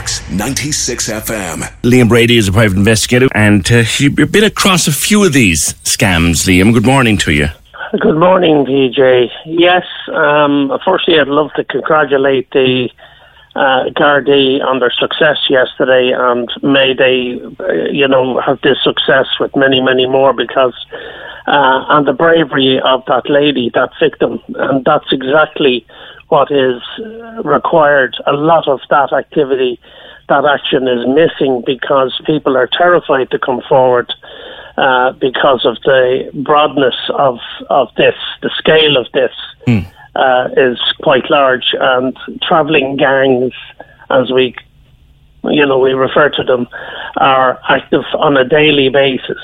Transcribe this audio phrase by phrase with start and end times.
[0.00, 1.58] Corks 96 FM.
[1.82, 5.74] Liam Brady is a private investigator, and uh, you've been across a few of these
[5.84, 6.72] scams, Liam.
[6.72, 7.48] Good morning to you.
[8.00, 9.28] Good morning, PJ.
[9.44, 9.84] Yes,
[10.14, 12.88] um, firstly, I'd love to congratulate the
[13.54, 19.26] uh, Gardaí on their success yesterday, and may they, uh, you know, have this success
[19.38, 20.74] with many, many more because,
[21.46, 25.84] uh, and the bravery of that lady, that victim, and that's exactly
[26.30, 26.80] what is
[27.44, 28.16] required.
[28.26, 29.78] A lot of that activity,
[30.28, 34.12] that action is missing because people are terrified to come forward
[34.78, 39.32] uh, because of the broadness of of this, the scale of this
[40.14, 43.52] uh, is quite large, and travelling gangs,
[44.10, 44.54] as we,
[45.44, 46.66] you know, we refer to them,
[47.16, 49.38] are active on a daily basis.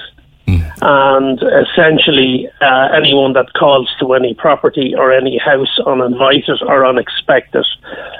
[0.82, 7.64] And essentially, uh, anyone that calls to any property or any house uninvited or unexpected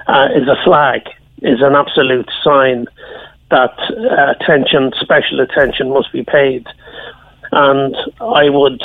[0.07, 1.03] uh, is a flag,
[1.43, 2.87] is an absolute sign
[3.51, 6.67] that uh, attention, special attention, must be paid.
[7.53, 8.83] And I would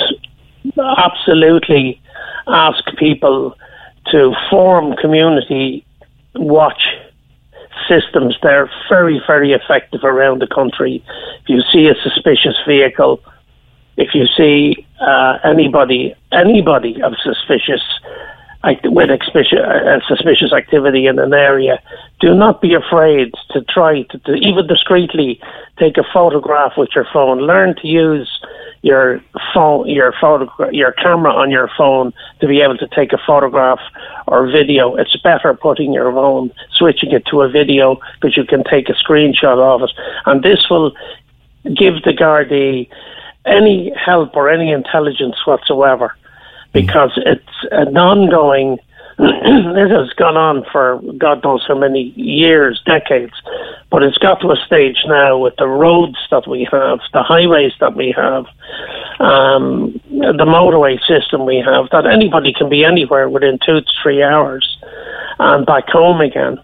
[0.77, 1.99] absolutely
[2.47, 3.57] ask people
[4.11, 5.85] to form community
[6.35, 6.83] watch
[7.87, 8.35] systems.
[8.43, 11.03] They're very, very effective around the country.
[11.41, 13.21] If you see a suspicious vehicle,
[14.01, 17.83] if you see uh, anybody, anybody of suspicious
[18.83, 21.81] with suspicious, uh, suspicious activity in an area,
[22.19, 25.39] do not be afraid to try to, to even discreetly
[25.79, 27.39] take a photograph with your phone.
[27.39, 28.29] Learn to use
[28.83, 29.21] your
[29.53, 33.79] phone, your photo, your camera on your phone to be able to take a photograph
[34.27, 34.95] or video.
[34.95, 38.93] It's better putting your phone, switching it to a video because you can take a
[38.93, 39.91] screenshot of it,
[40.25, 40.91] and this will
[41.75, 42.89] give the Gardaí
[43.45, 46.15] any help or any intelligence whatsoever
[46.73, 48.77] because it's an ongoing
[49.21, 53.33] this has gone on for God knows how many years, decades,
[53.91, 57.73] but it's got to a stage now with the roads that we have, the highways
[57.79, 58.45] that we have,
[59.19, 64.23] um, the motorway system we have, that anybody can be anywhere within two to three
[64.23, 64.79] hours
[65.37, 66.59] and back home again.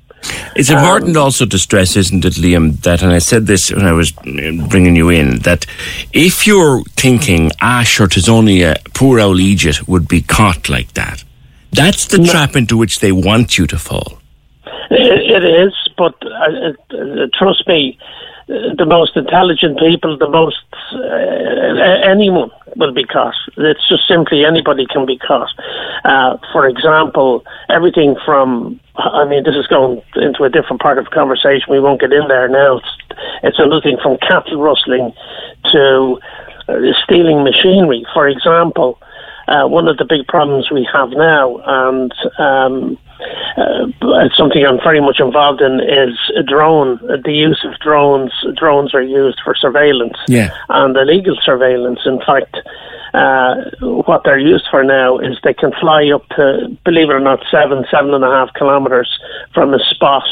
[0.55, 3.91] It's important also to stress, isn't it, Liam, that, and I said this when I
[3.91, 5.65] was uh, bringing you in, that
[6.13, 10.93] if you're thinking, ah, sure, 'tis only a poor old Egypt would be caught like
[10.93, 11.23] that,
[11.71, 14.19] that's the trap into which they want you to fall.
[14.89, 17.97] It, it is, but uh, uh, trust me,
[18.49, 20.63] uh, the most intelligent people, the most
[20.93, 23.35] uh, anyone will be caught.
[23.57, 25.51] It's just simply anybody can be caught.
[26.05, 31.05] Uh, for example, everything from I mean, this is going into a different part of
[31.05, 31.65] the conversation.
[31.69, 32.77] We won't get in there now.
[32.77, 32.87] It's,
[33.43, 35.13] it's anything from cattle rustling
[35.71, 36.19] to
[36.67, 38.05] uh, stealing machinery.
[38.13, 38.99] For example,
[39.47, 42.97] uh, one of the big problems we have now, and um,
[43.57, 46.99] uh, something I'm very much involved in, is a drone.
[47.23, 48.31] The use of drones.
[48.55, 50.49] Drones are used for surveillance Yeah.
[50.69, 51.99] and illegal surveillance.
[52.05, 52.57] In fact,
[53.13, 57.19] uh, what they're used for now is they can fly up to, believe it or
[57.19, 59.19] not, seven, seven and a half kilometres
[59.53, 60.23] from a spot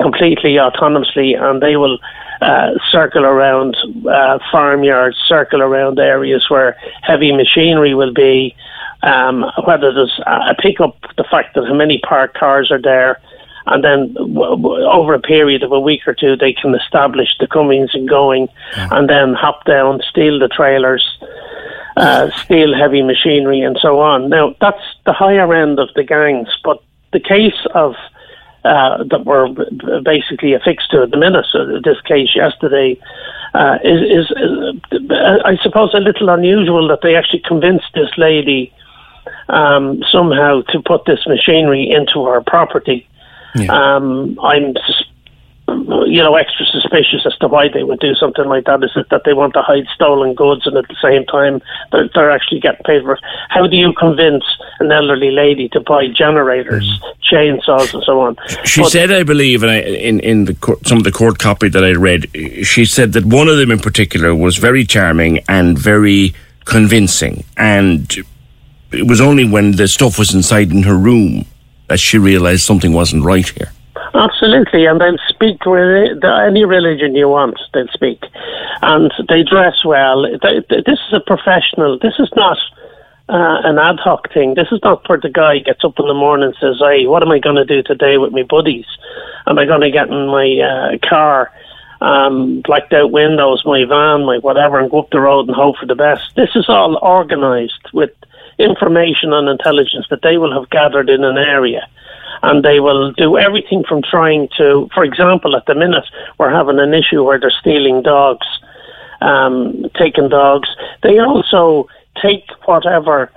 [0.00, 1.98] completely autonomously, and they will
[2.40, 3.76] uh, circle around
[4.08, 8.54] uh, farmyards, circle around areas where heavy machinery will be.
[9.02, 13.20] Um, whether there's a pick up the fact that how many parked cars are there,
[13.66, 17.28] and then w- w- over a period of a week or two, they can establish
[17.38, 18.48] the comings and going,
[18.90, 21.04] and then hop down, steal the trailers,
[21.98, 24.28] uh, steal heavy machinery, and so on.
[24.28, 27.94] Now that's the higher end of the gangs, but the case of
[28.64, 29.48] uh, that we're
[30.02, 33.00] basically affixed to at the minute, so this case yesterday,
[33.54, 38.72] uh, is, is uh, I suppose a little unusual that they actually convinced this lady
[39.48, 43.06] um, somehow to put this machinery into her property.
[43.54, 43.72] Yeah.
[43.72, 44.74] Um, I'm
[45.88, 48.84] you know, extra suspicious as to why they would do something like that.
[48.84, 51.62] Is it that they want to hide stolen goods and at the same time
[51.92, 53.20] they're, they're actually getting paid for it?
[53.48, 54.44] How do you convince
[54.80, 57.14] an elderly lady to buy generators, mm.
[57.30, 58.36] chainsaws, and so on?
[58.64, 61.38] She but, said, I believe, and I, in in the court, some of the court
[61.38, 62.30] copy that I read,
[62.66, 66.34] she said that one of them in particular was very charming and very
[66.66, 68.14] convincing, and
[68.92, 71.46] it was only when the stuff was inside in her room
[71.88, 73.72] that she realised something wasn't right here.
[74.14, 77.60] Absolutely, and they'll speak any religion you want.
[77.74, 78.24] They'll speak,
[78.82, 80.22] and they dress well.
[80.42, 81.98] This is a professional.
[81.98, 82.58] This is not
[83.28, 84.54] uh, an ad hoc thing.
[84.54, 87.22] This is not where the guy gets up in the morning and says, "Hey, what
[87.22, 88.86] am I going to do today with my buddies?
[89.46, 91.52] Am I going to get in my uh, car?"
[92.00, 95.78] Um, blacked out windows, my van, my whatever, and go up the road and hope
[95.78, 96.36] for the best.
[96.36, 98.12] This is all organised with
[98.56, 101.88] information and intelligence that they will have gathered in an area
[102.42, 106.04] and they will do everything from trying to, for example, at the minute
[106.38, 108.46] we're having an issue where they're stealing dogs,
[109.20, 110.68] um, taking dogs.
[111.02, 111.88] They also
[112.22, 113.30] take whatever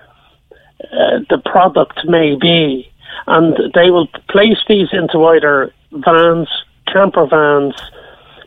[0.83, 2.91] uh, the product may be,
[3.27, 6.49] and they will place these into either vans,
[6.87, 7.75] camper vans,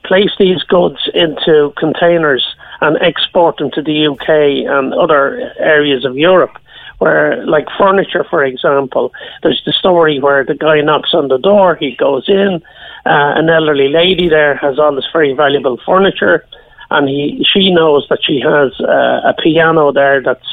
[0.05, 2.45] place these goods into containers
[2.81, 6.57] and export them to the UK and other areas of Europe
[7.05, 9.13] where, like furniture, for example,
[9.43, 12.63] there's the story where the guy knocks on the door, he goes in,
[13.05, 16.47] uh, an elderly lady there has all this very valuable furniture,
[16.91, 20.53] and he she knows that she has uh, a piano there that's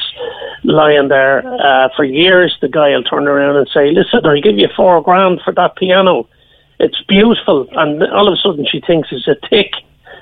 [0.62, 1.38] lying there
[1.68, 2.54] uh, for years.
[2.60, 5.76] The guy will turn around and say, "Listen, I'll give you four grand for that
[5.76, 6.28] piano.
[6.78, 9.72] It's beautiful," and all of a sudden she thinks it's a tick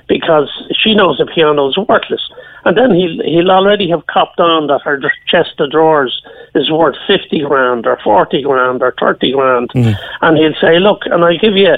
[0.07, 0.49] because
[0.81, 2.23] she knows the piano is worthless.
[2.65, 6.21] And then he'll, he'll already have copped on that her chest of drawers
[6.53, 9.69] is worth 50 grand or 40 grand or 30 grand.
[9.69, 9.95] Mm.
[10.21, 11.75] And he'll say, look, and I'll give you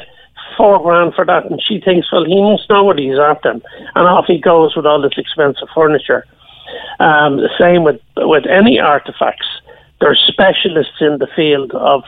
[0.57, 1.45] four grand for that.
[1.49, 3.51] And she thinks, well, he must know what he's after.
[3.51, 3.63] And
[3.95, 6.25] off he goes with all this expensive furniture.
[6.99, 9.47] Um, the same with, with any artifacts.
[9.99, 12.03] There's specialists in the field of,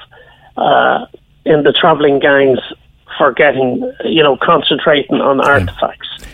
[0.58, 1.06] uh,
[1.46, 2.60] in the travelling gangs
[3.18, 6.26] for getting, you know, concentrating on artifacts,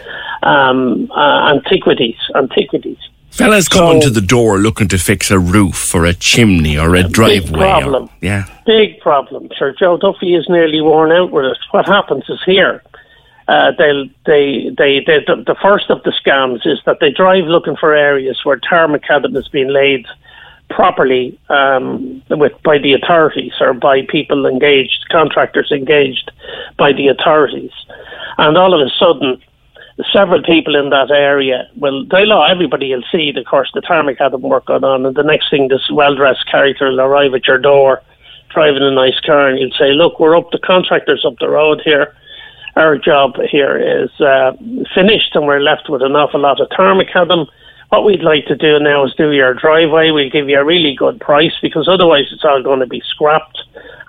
[0.44, 2.98] um, uh, antiquities, antiquities.
[3.30, 6.96] Fellas so, coming to the door looking to fix a roof or a chimney or
[6.96, 7.40] a driveway.
[7.40, 8.04] Big problem.
[8.06, 8.46] Or, yeah.
[8.66, 9.50] Big problem.
[9.58, 11.58] Sir Joe Duffy is nearly worn out with it.
[11.72, 12.84] What happens is here.
[13.48, 17.46] Uh, they, they, they, they, the, the first of the scams is that they drive
[17.46, 20.06] looking for areas where tar macadam has been laid
[20.76, 26.32] properly um, with by the authorities or by people engaged, contractors engaged
[26.78, 27.72] by the authorities,
[28.38, 29.42] and all of a sudden,
[30.12, 34.34] several people in that area will they'll everybody will see, of course, the tarmac had
[34.34, 38.02] work on, and the next thing, this well-dressed character will arrive at your door,
[38.50, 41.82] driving a nice car, and you'll say, "Look, we're up the contractors up the road
[41.84, 42.16] here."
[42.78, 44.54] Our job here is uh,
[44.96, 47.46] finished, and we're left with an awful lot of tarmac them
[47.92, 50.12] what we'd like to do now is do your driveway.
[50.12, 53.60] We'll give you a really good price because otherwise it's all going to be scrapped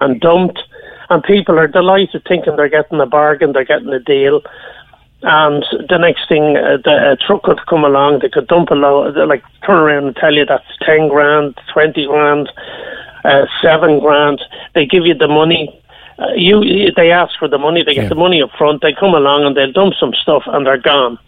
[0.01, 0.63] and dumped.
[1.11, 4.41] And people are delighted thinking they're getting a bargain, they're getting a deal.
[5.23, 8.75] And the next thing, uh, the uh, truck could come along, they could dump a
[8.75, 12.53] load, like turn around and tell you that's 10 grand, 20 grand,
[13.25, 14.41] uh, 7 grand.
[14.77, 15.82] They give you the money.
[16.19, 18.09] Uh, you, they ask for the money, they get yeah.
[18.09, 21.19] the money up front, they come along and they'll dump some stuff and they're gone.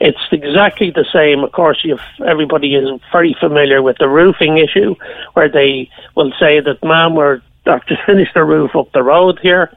[0.00, 1.42] It's exactly the same.
[1.42, 1.84] Of course,
[2.24, 4.94] everybody is very familiar with the roofing issue,
[5.32, 9.70] where they will say that, "Ma'am, we're just finished the roof up the road here,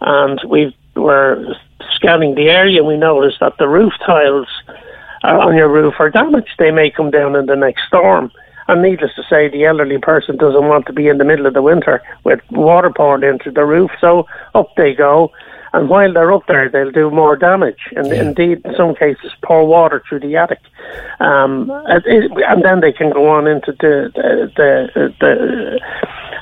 [0.00, 1.54] and we were
[1.94, 2.78] scanning the area.
[2.80, 4.48] And We noticed that the roof tiles
[5.22, 6.54] on your roof are damaged.
[6.58, 8.30] They may come down in the next storm."
[8.68, 11.54] And needless to say, the elderly person doesn't want to be in the middle of
[11.54, 15.32] the winter with water poured into the roof, so up they go
[15.76, 18.22] and while they're up there, they'll do more damage, and yeah.
[18.22, 20.60] indeed, in some cases, pour water through the attic.
[21.20, 25.80] Um, and then they can go on into the, the, the, the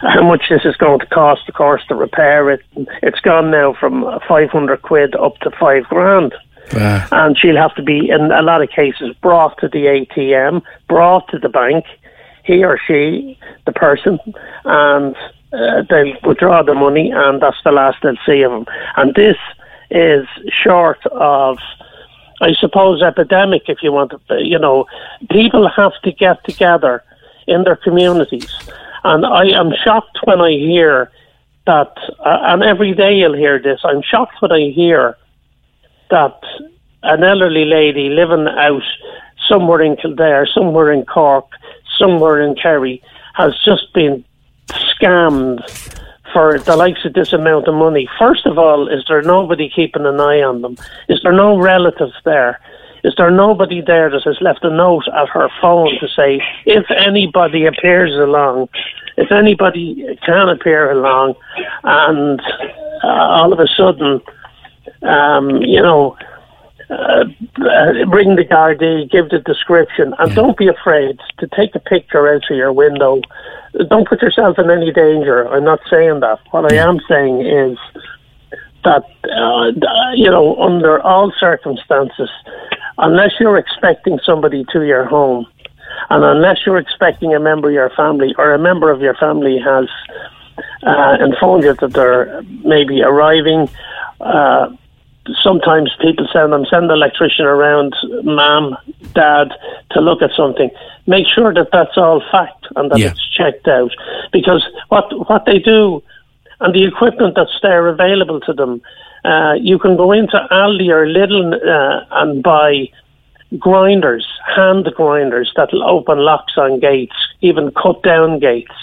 [0.03, 2.61] how much this is going to cost, of course, to repair it.
[3.03, 6.33] It's gone now from 500 quid up to five grand.
[7.11, 11.27] And she'll have to be, in a lot of cases, brought to the ATM, brought
[11.29, 11.87] to the bank,
[12.45, 14.19] he or she, the person,
[14.65, 15.17] and
[15.53, 18.67] uh, they'll withdraw the money, and that's the last they'll see of them.
[18.97, 19.37] And this
[19.91, 20.27] is
[20.63, 21.59] short of,
[22.41, 23.63] I suppose, epidemic.
[23.69, 24.87] If you want to, you know,
[25.31, 27.03] people have to get together
[27.47, 28.53] in their communities,
[29.05, 31.11] and I am shocked when I hear
[31.67, 33.81] that, uh, and every day you'll hear this.
[33.85, 35.17] I'm shocked when I hear
[36.11, 36.39] that
[37.03, 38.83] an elderly lady living out
[39.49, 41.47] somewhere in Kildare, somewhere in Cork,
[41.99, 43.03] somewhere in Kerry
[43.35, 44.25] has just been
[44.69, 45.61] scammed
[46.33, 48.09] for the likes of this amount of money.
[48.19, 50.77] First of all, is there nobody keeping an eye on them?
[51.09, 52.61] Is there no relatives there?
[53.05, 56.91] Is there nobody there that has left a note at her phone to say if
[56.91, 58.69] anybody appears along,
[59.17, 61.35] if anybody can appear along,
[61.85, 62.41] and
[63.05, 64.21] uh, all of a sudden,
[65.03, 66.17] um, you know,
[66.91, 71.81] uh, uh, bring the Gardaí, give the description, and don't be afraid to take a
[71.81, 73.21] picture out of your window.
[73.89, 75.49] Don't put yourself in any danger.
[75.49, 76.41] I'm not saying that.
[76.51, 77.79] What I am saying is
[78.85, 82.31] that, uh, you know, under all circumstances,
[82.99, 85.47] unless you're expecting somebody to your home,
[86.11, 89.59] and unless you're expecting a member of your family or a member of your family
[89.59, 89.89] has
[90.83, 93.69] uh, informed you that they're maybe arriving,
[94.21, 94.69] uh,
[95.43, 98.77] sometimes people send them send the electrician around, mom,
[99.15, 99.49] dad,
[99.93, 100.71] to look at something.
[101.07, 103.11] Make sure that that's all fact and that Yeah.
[103.11, 103.91] it's checked out.
[104.33, 106.03] Because what what they do
[106.61, 108.81] and the equipment that's there available to them,
[109.25, 112.89] uh, you can go into Aldi or Lidl uh, and buy
[113.59, 114.27] grinders,
[114.57, 118.75] hand grinders that'll open locks on gates, even cut down gates.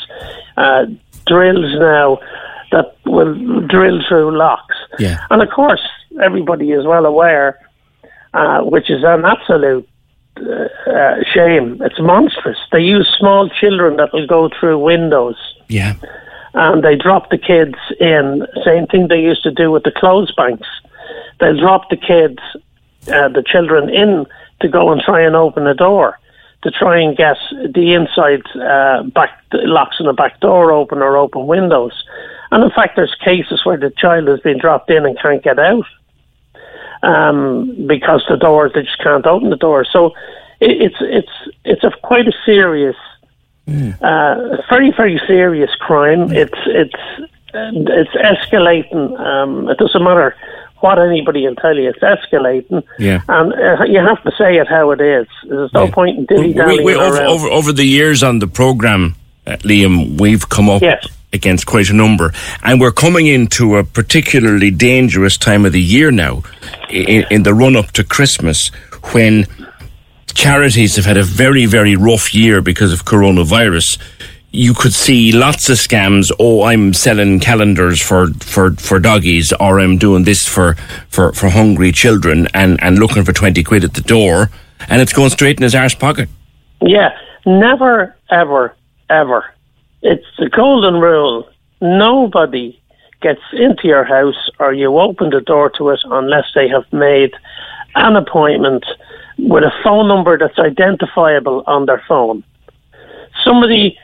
[0.58, 0.86] Uh,
[1.28, 2.20] drills now
[2.72, 3.34] that will
[3.68, 4.76] drill through locks.
[5.00, 5.18] Yeah.
[5.30, 5.82] And of course,
[6.22, 7.60] everybody is well aware,
[8.34, 9.88] uh, which is an absolute
[10.38, 11.82] uh, uh, shame.
[11.82, 12.58] It's monstrous.
[12.72, 15.36] They use small children that will go through windows
[15.68, 15.94] Yeah.
[16.54, 18.46] and they drop the kids in.
[18.66, 20.68] Same thing they used to do with the clothes banks.
[21.40, 22.40] They'll drop the kids,
[23.08, 24.26] uh, the children in
[24.62, 26.20] to go and try and open a door,
[26.64, 27.38] to try and get
[27.74, 31.94] the inside uh, back locks on the back door open or open windows.
[32.52, 35.58] And in fact, there's cases where the child has been dropped in and can't get
[35.58, 35.86] out
[37.04, 39.86] um, because the doors they just can't open the door.
[39.86, 40.08] So
[40.60, 41.32] it, it's it's
[41.66, 42.96] it's a quite a serious,
[43.68, 46.32] uh, very very serious crime.
[46.32, 46.94] It's it's
[47.54, 49.20] it's escalating.
[49.20, 50.36] Um, it doesn't matter
[50.80, 51.90] what anybody will tell you.
[51.90, 53.22] It's escalating, Yeah.
[53.30, 55.28] and uh, you have to say it how it is.
[55.48, 55.92] There's no Yeah.
[55.92, 59.16] point in dilly dallying over, over, over the years on the programme,
[59.46, 61.06] uh, Liam, we've come up Yes.
[61.34, 62.34] Against quite a number.
[62.64, 66.44] And we're coming into a particularly dangerous time of the year now,
[66.90, 68.70] in, in the run up to Christmas,
[69.14, 69.46] when
[70.34, 74.00] charities have had a very, very rough year because of coronavirus.
[74.54, 76.32] You could see lots of scams.
[76.38, 80.76] Oh, I'm selling calendars for, for, for doggies, or I'm doing this for,
[81.08, 84.50] for, for hungry children, and, and looking for 20 quid at the door,
[84.90, 86.28] and it's going straight in his arse pocket.
[86.82, 88.76] Yeah, never, ever,
[89.10, 89.46] ever.
[90.02, 91.48] It's the golden rule.
[91.80, 92.80] Nobody
[93.22, 97.34] gets into your house or you open the door to it unless they have made
[97.96, 98.84] an appointment
[99.38, 102.44] with a phone number that's identifiable on their phone.
[103.44, 103.98] Somebody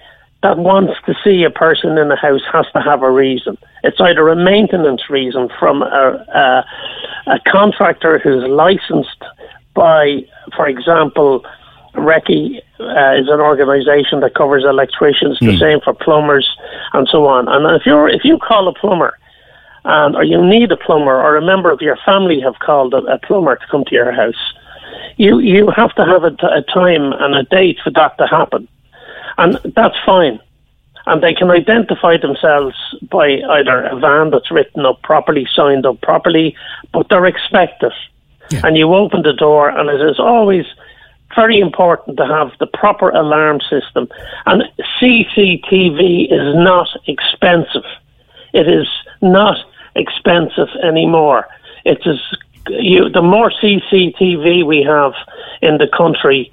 [0.43, 3.57] that wants to see a person in the house has to have a reason.
[3.83, 6.65] It's either a maintenance reason from a, a,
[7.31, 9.23] a contractor who's licensed
[9.73, 10.25] by,
[10.55, 11.43] for example,
[11.97, 16.47] RECI uh, is an organisation that covers electricians, the same for plumbers
[16.93, 17.47] and so on.
[17.47, 19.17] And if you're if you call a plumber,
[19.85, 22.97] um, or you need a plumber, or a member of your family have called a,
[22.97, 24.53] a plumber to come to your house,
[25.17, 28.27] you you have to have a, t- a time and a date for that to
[28.27, 28.67] happen,
[29.37, 30.39] and that's fine.
[31.05, 32.75] And they can identify themselves
[33.09, 36.53] by either a van that's written up properly, signed up properly,
[36.91, 37.93] but they're expected.
[38.65, 40.65] And you open the door, and it is always
[41.37, 44.09] very important to have the proper alarm system.
[44.45, 44.63] And
[44.99, 47.87] CCTV is not expensive.
[48.53, 48.87] It is
[49.21, 49.57] not
[49.95, 51.47] expensive anymore.
[51.85, 52.19] It is
[52.69, 53.09] you.
[53.09, 55.13] The more CCTV we have
[55.61, 56.51] in the country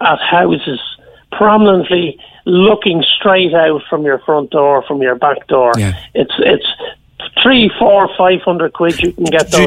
[0.00, 0.80] at houses,
[1.32, 5.94] prominently looking straight out from your front door, from your back door, Yeah.
[6.14, 6.66] it's it's
[7.42, 9.00] three, four, five hundred quid.
[9.02, 9.66] You can get those.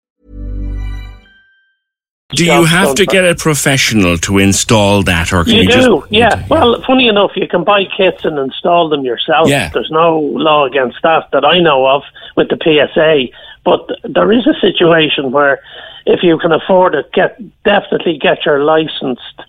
[2.33, 5.87] Do you have to get a professional to install that, or can you, You just?
[5.87, 6.45] do, yeah.
[6.49, 9.49] Well, funny enough, you can buy kits and install them yourself.
[9.49, 9.69] Yeah.
[9.69, 12.03] There's no law against that that I know of
[12.35, 13.27] with the PSA.
[13.63, 15.61] But there is a situation where,
[16.05, 19.41] if you can afford it, get definitely get your licensed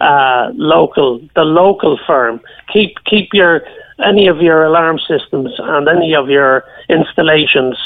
[0.00, 2.40] uh, local, the local firm.
[2.72, 3.62] Keep keep your
[4.04, 7.76] any of your alarm systems and any of your installations.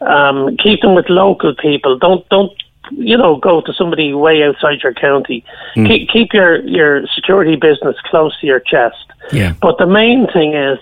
[0.00, 1.98] Um, keep them with local people.
[1.98, 2.52] Don't don't
[2.92, 5.44] you know go to somebody way outside your county.
[5.74, 8.96] Keep keep your your security business close to your chest.
[9.32, 9.54] Yeah.
[9.60, 10.78] But the main thing is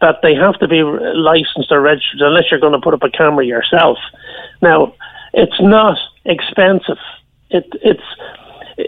[0.00, 3.10] that they have to be licensed or registered unless you're going to put up a
[3.10, 3.98] camera yourself.
[4.62, 4.94] Now,
[5.32, 6.98] it's not expensive.
[7.50, 8.02] It, it's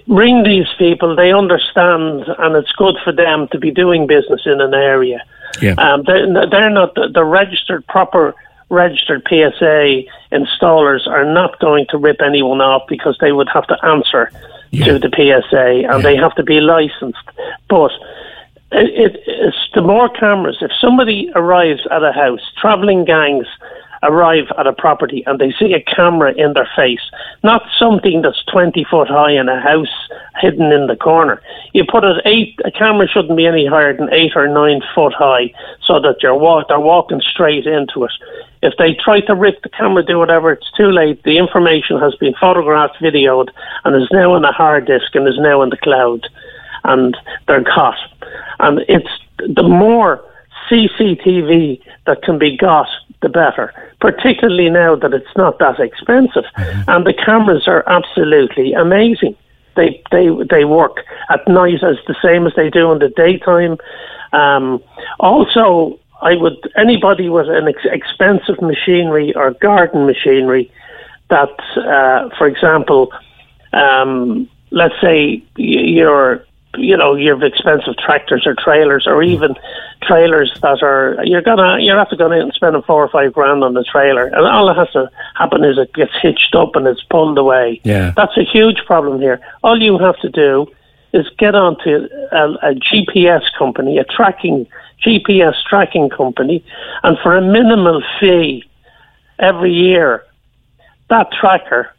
[0.06, 1.16] ring these people.
[1.16, 5.24] They understand, and it's good for them to be doing business in an area.
[5.60, 5.74] Yeah.
[5.78, 8.34] Um, they're, they're not the, the registered proper
[8.70, 13.84] registered PSA installers are not going to rip anyone off because they would have to
[13.84, 14.30] answer
[14.72, 17.18] to the PSA and they have to be licensed.
[17.68, 17.90] But
[18.72, 20.58] it, it, it's the more cameras.
[20.60, 23.46] If somebody arrives at a house, travelling gangs
[24.02, 27.00] arrive at a property and they see a camera in their face,
[27.42, 30.08] not something that's 20 foot high in a house
[30.40, 31.42] hidden in the corner.
[31.72, 35.12] You put it eight, a camera shouldn't be any higher than eight or nine foot
[35.12, 35.52] high
[35.84, 38.12] so that you're walk, they're walking straight into it.
[38.62, 41.22] If they try to rip the camera, do whatever, it's too late.
[41.22, 43.48] The information has been photographed, videoed,
[43.84, 46.26] and is now on a hard disk and is now in the cloud.
[46.84, 47.98] And they're caught.
[48.58, 50.22] And it's the more
[50.68, 52.88] CCTV that can be got,
[53.22, 53.72] the better.
[54.00, 59.36] Particularly now that it's not that expensive, and the cameras are absolutely amazing.
[59.76, 63.76] They they they work at night as the same as they do in the daytime.
[64.32, 64.82] Um,
[65.18, 70.70] also, I would anybody with an ex- expensive machinery or garden machinery
[71.28, 73.12] that, uh, for example,
[73.72, 76.44] um, let's say you're
[76.76, 79.54] you know you have expensive tractors or trailers or even
[80.02, 83.32] trailers that are you're gonna you're have to go in and spend four or five
[83.32, 86.76] grand on the trailer and all that has to happen is it gets hitched up
[86.76, 87.80] and it's pulled away.
[87.82, 88.12] Yeah.
[88.16, 89.40] that's a huge problem here.
[89.64, 90.66] All you have to do
[91.12, 94.66] is get onto a, a GPS company a tracking
[95.04, 96.64] GPS tracking company
[97.02, 98.64] and for a minimal fee
[99.38, 100.24] every year
[101.08, 101.94] that tracker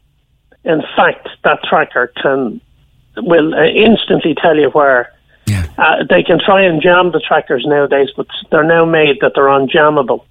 [0.63, 2.62] in fact that tracker can
[3.17, 5.12] will uh, instantly tell you where.
[5.78, 9.45] Uh, they can try and jam the trackers nowadays, but they're now made that they're
[9.47, 10.24] unjammable.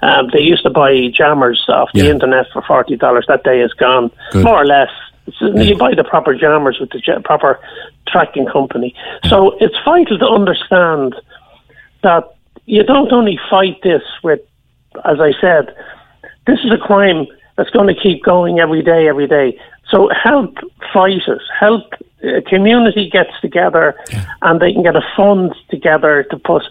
[0.00, 2.04] Um, they used to buy jammers off the Mm.
[2.04, 2.10] Yeah.
[2.12, 3.26] internet for forty dollars.
[3.28, 4.44] That day is gone, Good.
[4.44, 4.88] more or less.
[5.40, 7.60] You buy the proper jammers with the proper
[8.08, 8.94] tracking company.
[9.26, 11.14] So it's vital to understand
[12.02, 12.34] that
[12.66, 14.40] you don't only fight this with,
[15.04, 15.74] as I said,
[16.46, 19.58] this is a crime that's going to keep going every day, every day.
[19.90, 20.56] So help
[20.92, 21.42] fight it.
[21.58, 23.96] Help a community gets together
[24.42, 26.62] and they can get a fund together to put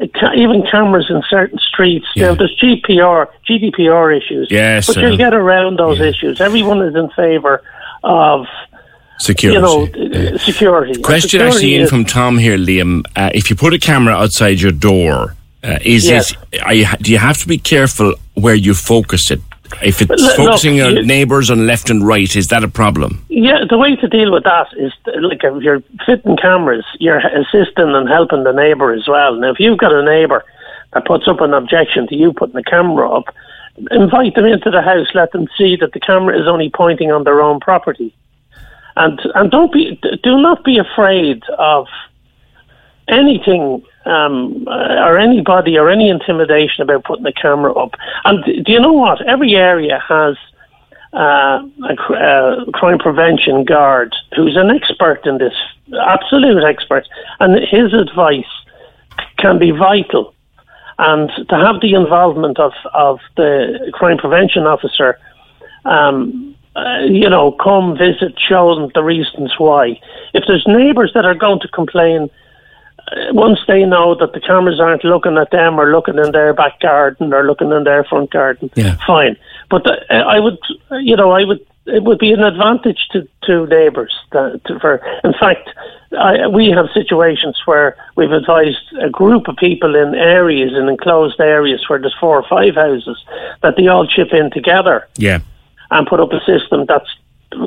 [0.00, 2.06] uh, even cameras in certain streets.
[2.16, 6.40] Now, there's GPR, GDPR issues, Yes, but uh, you'll get around those issues.
[6.40, 7.62] Everyone is in favour
[8.02, 8.46] of
[9.18, 9.56] Security.
[9.56, 10.92] you know uh, security.
[10.94, 13.04] And Question security actually in from Tom here, Liam.
[13.16, 16.32] Uh, if you put a camera outside your door, uh, is Yes.
[16.52, 16.62] it?
[16.62, 19.40] Are you, do you have to be careful where you focus it?
[19.82, 23.24] If it's Look, focusing on neighbours on left and right, is that a problem?
[23.28, 27.94] Yeah, the way to deal with that is like if you're fitting cameras, you're assisting
[27.94, 29.34] and helping the neighbour as well.
[29.36, 30.44] Now, if you've got a neighbour
[30.92, 33.32] that puts up an objection to you putting the camera up,
[33.90, 37.24] invite them into the house, let them see that the camera is only pointing on
[37.24, 38.14] their own property,
[38.96, 41.86] and and don't be do not be afraid of
[43.08, 47.94] anything um, uh, or anybody or any intimidation about putting the camera up.
[48.24, 49.26] And do you know what?
[49.26, 50.36] Every area has
[51.12, 55.54] uh, a, uh, crime prevention guard who's an expert in this,
[56.06, 57.06] absolute expert,
[57.40, 58.44] and his advice
[59.38, 60.34] can be vital.
[61.00, 65.18] And to have the involvement of, of the crime prevention officer,
[65.86, 69.98] um, uh, you know, come visit, show them the reasons why.
[70.34, 72.28] If there's neighbours that are going to complain,
[72.98, 76.52] uh, once they know that the cameras aren't looking at them or looking in their
[76.52, 78.96] back garden or looking in their front garden, Yeah.
[79.06, 79.36] fine.
[79.70, 80.58] But uh, I would,
[81.00, 81.60] you know, I would.
[81.86, 84.14] It would be an advantage to, to neighbours.
[84.32, 85.70] That, to, for in fact,
[86.18, 91.40] I, we have situations where we've advised a group of people in areas in enclosed
[91.40, 93.16] areas where there's four or five houses
[93.62, 95.38] that they all chip in together Yeah.
[95.90, 97.08] and put up a system that's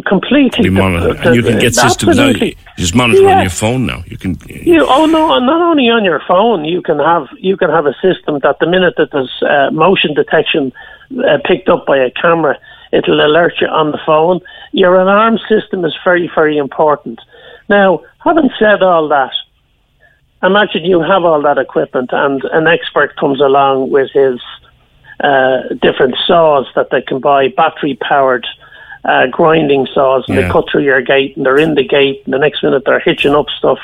[0.05, 1.17] completely monitored.
[1.23, 2.27] the- you can get systems now.
[2.27, 4.03] You just monitor on your phone now.
[4.07, 4.37] You can.
[4.47, 5.39] You, oh no!
[5.39, 8.67] Not only on your phone, you can have you can have a system that the
[8.67, 10.71] minute that there's uh, motion detection
[11.27, 12.57] uh, picked up by a camera,
[12.91, 14.39] it'll alert you on the phone.
[14.71, 17.19] Your alarm system is very very important.
[17.69, 19.33] Now, having said all that,
[20.41, 24.39] imagine you have all that equipment and an expert comes along with his
[25.19, 28.45] uh, different saws that they can buy, battery powered.
[29.05, 32.33] Uh, grinding saws and they cut through your gate and they're in the gate and
[32.33, 33.77] the next minute they're hitching up stuff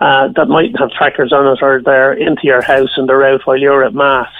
[0.00, 3.44] uh, that might have trackers on it or they're into your house and they're out
[3.44, 4.30] while you're at mass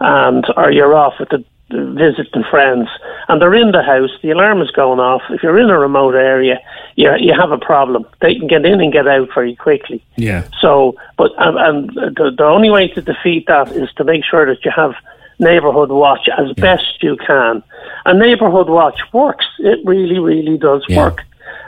[0.00, 2.88] and or you're off with the visiting friends
[3.28, 6.14] and they're in the house the alarm is going off if you're in a remote
[6.14, 6.60] area
[6.94, 10.44] you, you have a problem they can get in and get out very quickly Yeah.
[10.60, 14.46] so, but and, and the, the only way to defeat that is to make sure
[14.46, 14.94] that you have
[15.38, 17.62] neighbourhood watch as best you can.
[18.06, 19.44] And neighbourhood watch works.
[19.58, 20.96] It really, really does Yeah.
[20.98, 21.22] work.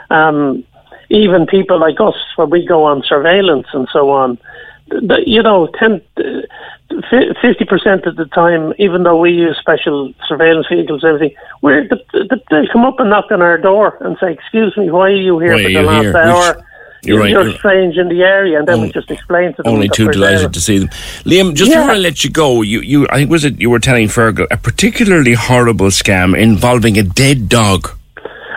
[0.09, 0.63] Um,
[1.09, 4.37] even people like us, when we go on surveillance and so on,
[5.25, 6.01] you know, 10,
[7.41, 11.87] fifty percent of the time, even though we use special surveillance vehicles, and everything, we're
[11.87, 15.07] the, the, they'll come up and knock on our door and say, "Excuse me, why
[15.11, 16.17] are you here Why for the last here?
[16.17, 16.65] hour?" Which-
[17.01, 19.71] you're right, You're strange in the area, and then we just explain to them.
[19.71, 20.49] Only too delighted there.
[20.49, 20.89] to see them.
[21.23, 21.77] Liam, just Yeah.
[21.79, 24.47] before I let you go, you, you I think was it you were telling Fergal
[24.51, 27.89] a particularly horrible scam involving a dead dog.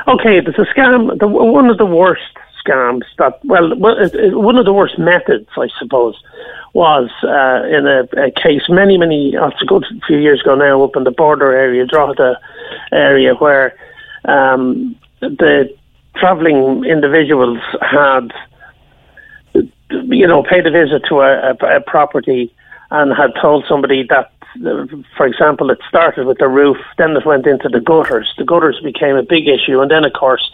[0.09, 1.17] Okay, there's a scam.
[1.21, 3.97] The, one of the worst scams that, well, well,
[4.33, 6.21] one of the worst methods, I suppose,
[6.75, 10.83] was uh, in a, a case many, many, oh, a good few years ago now,
[10.83, 12.39] up in the border area, Drogheda
[12.93, 13.77] area, where
[14.25, 15.75] um, the
[16.17, 18.33] travelling individuals had,
[19.91, 22.53] you know, paid a visit to a, a, a property
[22.91, 24.33] and had told somebody that,
[25.17, 28.33] for example, it started with the roof, then it went into the gutters.
[28.37, 30.51] The gutters became a big issue, and then, of course,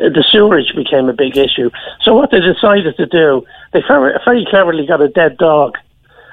[0.00, 1.70] uh, the sewerage became a big issue.
[2.02, 5.76] So, what they decided to do, they very, very cleverly got a dead dog,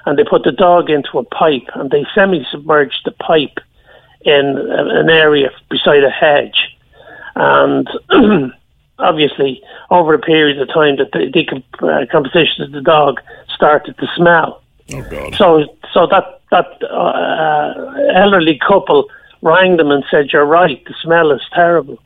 [0.06, 3.60] and they put the dog into a pipe, and they semi-submerged the pipe
[4.22, 6.78] in an area beside a hedge,
[7.36, 7.90] and
[9.00, 13.20] obviously, over a period of time, the decomposition of the dog
[13.54, 14.62] started to smell.
[14.94, 15.36] Oh God.
[15.36, 17.74] So, so that that uh,
[18.14, 19.10] elderly couple
[19.42, 20.84] rang them and said, "You're right.
[20.86, 22.00] The smell is terrible."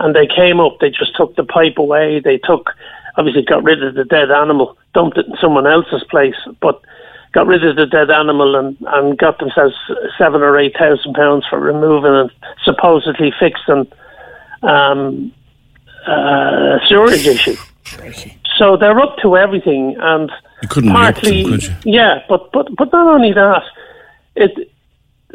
[0.00, 0.78] And they came up.
[0.80, 2.20] They just took the pipe away.
[2.20, 2.70] They took,
[3.16, 6.80] obviously, got rid of the dead animal, dumped it in someone else's place, but
[7.32, 9.74] got rid of the dead animal and and got themselves
[10.18, 12.30] seven or eight thousand pounds for removing and
[12.64, 13.86] supposedly fixing
[14.62, 15.32] um,
[16.06, 17.56] uh, sewerage issue.
[18.56, 20.30] So they're up to everything, and
[20.62, 21.74] You couldn't milk them, partly, could you?
[21.84, 23.64] yeah, but but but not only that,
[24.36, 24.72] it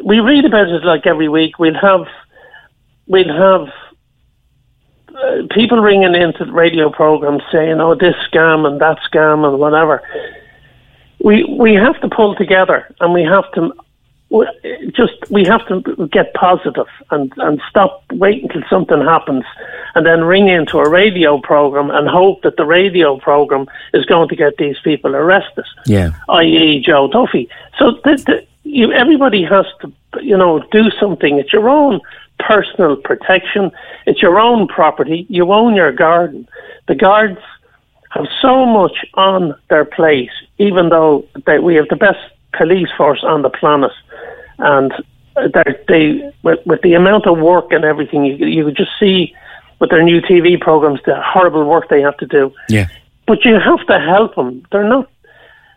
[0.04, 1.58] we read about it like every week.
[1.58, 2.06] We'll have
[3.06, 3.68] we'll have
[5.14, 9.58] uh, people ringing into the radio programs saying, "Oh, this scam and that scam and
[9.58, 10.02] whatever."
[11.22, 13.72] We we have to pull together, and we have to
[14.92, 15.80] just we have to
[16.12, 19.44] get positive and and stop waiting until something happens,
[19.94, 24.28] and then ring into a radio program and hope that the radio program is going
[24.28, 26.10] to get these people arrested Yeah.
[26.28, 27.48] i.e., Joe Duffy.
[27.78, 31.38] So the, the, you, everybody has to, you know, do something.
[31.38, 32.00] It's your own
[32.38, 33.70] personal protection.
[34.06, 35.26] It's your own property.
[35.30, 36.46] You own your garden.
[36.86, 37.40] The guards
[38.10, 42.18] have so much on their plate, even though they, we have the best
[42.58, 43.92] police force on the planet,
[44.58, 44.92] and
[45.36, 48.90] uh, they're- they, with, with the amount of work and everything, you, you could just
[49.00, 49.34] see
[49.80, 52.52] with their new TV programs the horrible work they have to do.
[52.68, 52.86] Yeah.
[53.26, 54.66] But you have to help them.
[54.72, 55.08] They're not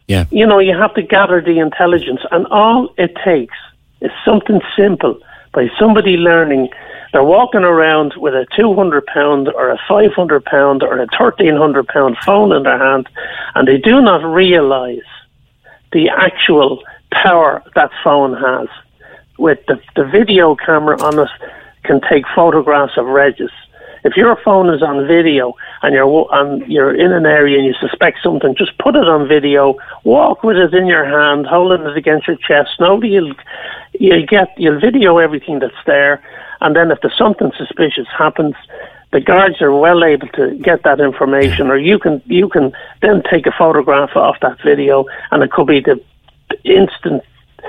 [0.07, 0.25] Yeah.
[0.31, 3.57] you know, you have to gather the intelligence, and all it takes
[4.05, 5.15] is something simple
[5.53, 6.69] by somebody learning.
[7.11, 11.07] They're walking around with a two hundred pound or a five hundred pound or a
[11.17, 13.05] thirteen hundred pound phone in their hand,
[13.55, 15.09] and they do not realise
[15.91, 18.67] the actual power that phone has.
[19.37, 21.29] With the, the video camera on it,
[21.83, 23.49] can take photographs of regs.
[24.03, 27.73] If your phone is on video and you're and you're in an area and you
[27.79, 29.75] suspect something, just put it on video.
[30.03, 32.71] Walk with it in your hand, holding it against your chest.
[32.79, 33.33] Nobody you'll
[33.99, 36.21] you'll get you'll video everything that's there,
[36.61, 38.55] and then if there's something suspicious happens,
[39.11, 42.71] the guards are well able to get that information, or you can you can
[43.01, 46.01] then take a photograph of that video, and it could be the
[46.63, 47.23] instant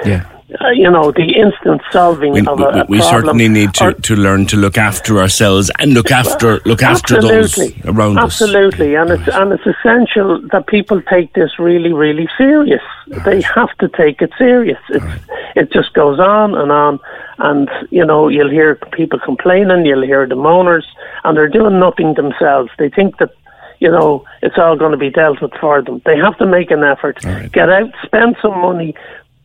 [0.04, 0.28] yeah
[0.60, 3.88] uh, you know, the instant solving we, of a, a we, we certainly need to,
[3.88, 8.18] or, to learn to look after ourselves and look after look after those around absolutely.
[8.18, 8.22] us.
[8.22, 12.82] Absolutely, and it's and it's essential that people take this really, really serious.
[13.08, 13.24] Right.
[13.24, 14.78] They have to take it serious.
[14.88, 15.20] It's, right.
[15.54, 17.00] It just goes on and on,
[17.38, 20.86] and you know, you'll hear people complaining, you'll hear the moaners,
[21.24, 22.70] and they're doing nothing themselves.
[22.78, 23.32] They think that
[23.80, 26.00] you know, it's all going to be dealt with for them.
[26.04, 27.50] They have to make an effort, right.
[27.50, 28.94] get out, spend some money,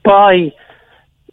[0.04, 0.54] buy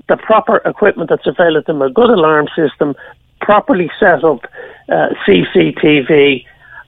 [0.09, 2.95] the proper equipment that's available to them, a good alarm system,
[3.41, 4.45] properly set up
[4.89, 6.45] uh, CCTV,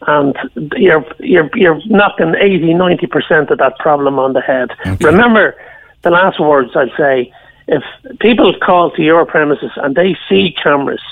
[0.07, 0.37] and
[0.77, 4.71] you're, you're, you're knocking 80, 90% of that problem on the head.
[4.87, 5.07] Okay.
[5.07, 5.57] Remember
[6.03, 7.33] the last words I'd say
[7.69, 7.83] if
[8.21, 11.03] people call to your premises and they see cameras,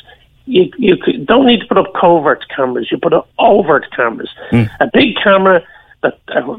[0.46, 4.30] you, you don't need to put up covert cameras, you put up overt cameras.
[4.50, 4.70] Mm.
[4.80, 5.62] A big camera
[6.02, 6.56] that uh,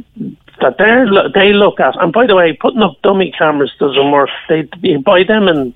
[0.61, 2.01] that they they look at.
[2.01, 4.29] And by the way, putting up dummy cameras doesn't work.
[4.49, 5.73] They you buy them in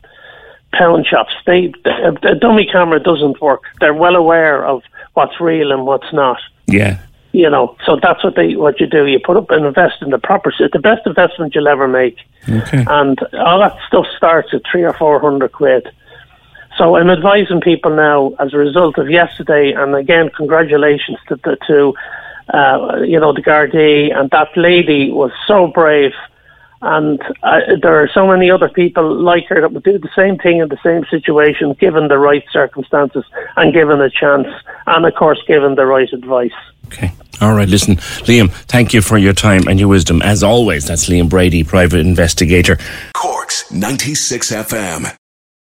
[0.74, 1.34] pound shops.
[1.46, 3.64] They a, a dummy camera doesn't work.
[3.80, 6.40] They're well aware of what's real and what's not.
[6.68, 7.02] Yeah.
[7.32, 9.06] You know, so that's what they what you do.
[9.06, 10.52] You put up and invest in the proper.
[10.60, 12.18] It's the best investment you'll ever make.
[12.48, 12.86] Okay.
[12.88, 15.92] And all that stuff starts at three or four hundred quid.
[16.78, 21.58] So I'm advising people now as a result of yesterday, and again, congratulations to the
[21.68, 21.94] to
[22.54, 26.14] uh, you know, the Gardaí, and that lady was so brave.
[26.82, 30.38] And uh, there are so many other people like her that would do the same
[30.38, 33.26] thing in the same situation, given the right circumstances
[33.58, 34.48] and given a chance,
[34.88, 36.54] and of course, given the right advice.
[36.88, 37.12] Okay.
[37.42, 37.96] All right, listen,
[38.28, 40.22] Liam, thank you for your time and your wisdom.
[40.22, 42.78] As always, that's Liam Brady, private investigator.
[43.14, 45.19] Corks 96 FM.